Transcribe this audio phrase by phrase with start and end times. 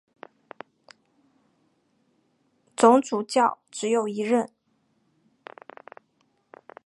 [2.75, 4.51] 总主教只有一任。